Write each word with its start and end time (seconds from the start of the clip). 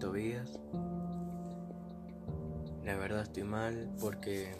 Tobías. 0.00 0.58
La 2.84 2.96
verdad 2.96 3.22
estoy 3.22 3.44
mal 3.44 3.90
porque 4.00 4.52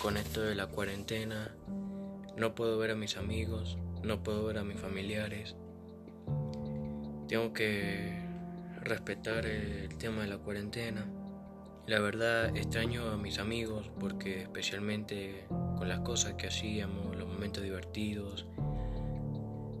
con 0.00 0.16
esto 0.16 0.40
de 0.42 0.54
la 0.54 0.68
cuarentena 0.68 1.54
no 2.36 2.54
puedo 2.54 2.78
ver 2.78 2.92
a 2.92 2.94
mis 2.94 3.16
amigos, 3.16 3.76
no 4.02 4.22
puedo 4.22 4.46
ver 4.46 4.58
a 4.58 4.64
mis 4.64 4.78
familiares. 4.78 5.56
Tengo 7.28 7.52
que 7.52 8.22
respetar 8.80 9.44
el 9.46 9.88
tema 9.98 10.22
de 10.22 10.28
la 10.28 10.38
cuarentena. 10.38 11.06
La 11.86 11.98
verdad 11.98 12.56
extraño 12.56 13.10
a 13.10 13.16
mis 13.16 13.38
amigos 13.38 13.90
porque 13.98 14.42
especialmente 14.42 15.46
con 15.76 15.88
las 15.88 16.00
cosas 16.00 16.34
que 16.34 16.46
hacíamos, 16.46 17.16
los 17.16 17.28
momentos 17.28 17.62
divertidos, 17.62 18.46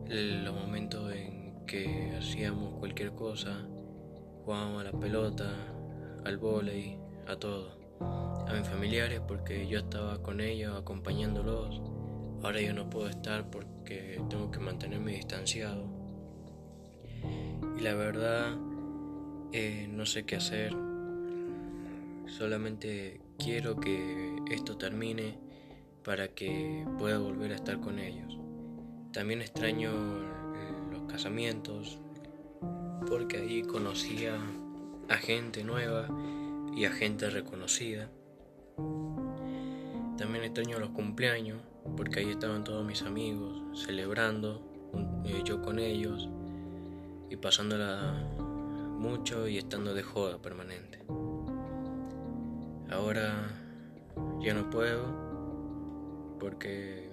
los 0.08 0.54
momentos 0.54 1.12
en 1.14 1.39
que 1.70 2.16
hacíamos 2.18 2.80
cualquier 2.80 3.12
cosa, 3.12 3.64
jugábamos 4.44 4.80
a 4.80 4.90
la 4.90 4.98
pelota, 4.98 5.54
al 6.24 6.36
volei, 6.36 6.98
a 7.28 7.36
todo. 7.36 7.78
A 8.00 8.52
mis 8.52 8.68
familiares 8.68 9.20
porque 9.20 9.68
yo 9.68 9.78
estaba 9.78 10.20
con 10.20 10.40
ellos 10.40 10.76
acompañándolos. 10.76 11.80
Ahora 12.42 12.60
yo 12.60 12.74
no 12.74 12.90
puedo 12.90 13.08
estar 13.08 13.50
porque 13.50 14.20
tengo 14.28 14.50
que 14.50 14.58
mantenerme 14.58 15.12
distanciado. 15.12 15.86
Y 17.78 17.82
la 17.82 17.94
verdad 17.94 18.58
eh, 19.52 19.86
no 19.88 20.06
sé 20.06 20.24
qué 20.24 20.36
hacer. 20.36 20.74
Solamente 22.26 23.20
quiero 23.38 23.76
que 23.76 24.34
esto 24.50 24.76
termine 24.76 25.38
para 26.02 26.34
que 26.34 26.84
pueda 26.98 27.18
volver 27.18 27.52
a 27.52 27.56
estar 27.56 27.78
con 27.78 28.00
ellos. 28.00 28.36
También 29.12 29.40
extraño 29.40 30.39
porque 33.08 33.38
ahí 33.38 33.62
conocía 33.62 34.38
a 35.08 35.16
gente 35.16 35.64
nueva 35.64 36.08
y 36.74 36.84
a 36.84 36.92
gente 36.92 37.28
reconocida. 37.28 38.10
También 40.16 40.44
extraño 40.44 40.78
los 40.78 40.90
cumpleaños 40.90 41.60
porque 41.96 42.20
ahí 42.20 42.30
estaban 42.30 42.64
todos 42.64 42.86
mis 42.86 43.02
amigos 43.02 43.84
celebrando, 43.84 44.62
eh, 45.24 45.42
yo 45.44 45.60
con 45.60 45.78
ellos 45.78 46.28
y 47.28 47.36
pasándola 47.36 48.14
mucho 48.98 49.46
y 49.46 49.58
estando 49.58 49.92
de 49.92 50.02
joda 50.02 50.40
permanente. 50.40 51.04
Ahora 52.90 53.34
ya 54.40 54.54
no 54.54 54.70
puedo 54.70 55.04
porque 56.38 57.10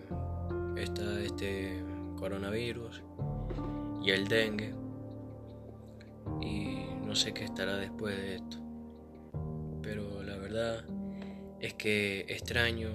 está 0.78 1.22
este 1.22 1.84
coronavirus 2.18 3.04
y 4.08 4.12
el 4.12 4.30
dengue 4.30 4.74
y 6.40 6.78
no 7.06 7.14
sé 7.14 7.34
qué 7.34 7.44
estará 7.44 7.76
después 7.76 8.16
de 8.16 8.36
esto. 8.36 8.58
Pero 9.82 10.24
la 10.24 10.38
verdad 10.38 10.86
es 11.60 11.74
que 11.74 12.22
extraño 12.30 12.90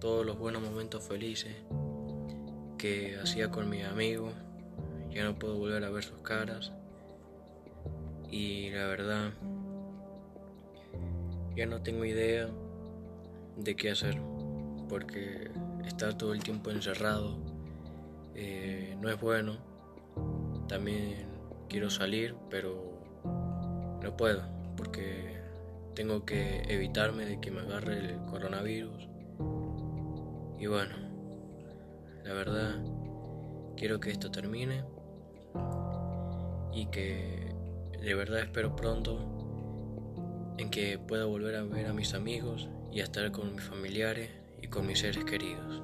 todos 0.00 0.26
los 0.26 0.38
buenos 0.38 0.60
momentos 0.60 1.02
felices 1.02 1.56
que 2.76 3.16
hacía 3.16 3.50
con 3.50 3.70
mis 3.70 3.84
amigos. 3.84 4.34
Ya 5.10 5.24
no 5.24 5.38
puedo 5.38 5.56
volver 5.56 5.82
a 5.84 5.88
ver 5.88 6.04
sus 6.04 6.18
caras. 6.18 6.72
Y 8.30 8.68
la 8.68 8.86
verdad, 8.86 9.32
ya 11.56 11.64
no 11.64 11.80
tengo 11.80 12.04
idea 12.04 12.50
de 13.56 13.76
qué 13.76 13.92
hacer. 13.92 14.20
Porque 14.90 15.50
estar 15.86 16.18
todo 16.18 16.34
el 16.34 16.42
tiempo 16.42 16.70
encerrado 16.70 17.38
eh, 18.34 18.94
no 19.00 19.08
es 19.08 19.18
bueno. 19.18 19.77
También 20.68 21.26
quiero 21.68 21.90
salir, 21.90 22.34
pero 22.50 23.00
no 24.02 24.16
puedo 24.16 24.42
porque 24.76 25.38
tengo 25.94 26.24
que 26.24 26.62
evitarme 26.68 27.24
de 27.24 27.40
que 27.40 27.50
me 27.50 27.60
agarre 27.60 27.98
el 27.98 28.16
coronavirus. 28.26 29.08
Y 30.58 30.66
bueno, 30.66 30.94
la 32.24 32.32
verdad, 32.32 32.76
quiero 33.76 33.98
que 33.98 34.10
esto 34.10 34.30
termine 34.30 34.84
y 36.72 36.86
que 36.86 37.54
de 38.00 38.14
verdad 38.14 38.40
espero 38.40 38.76
pronto 38.76 39.18
en 40.58 40.70
que 40.70 40.98
pueda 40.98 41.24
volver 41.24 41.56
a 41.56 41.62
ver 41.62 41.86
a 41.86 41.92
mis 41.92 42.14
amigos 42.14 42.68
y 42.92 43.00
a 43.00 43.04
estar 43.04 43.30
con 43.32 43.54
mis 43.54 43.64
familiares 43.64 44.30
y 44.62 44.68
con 44.68 44.86
mis 44.86 45.00
seres 45.00 45.24
queridos. 45.24 45.82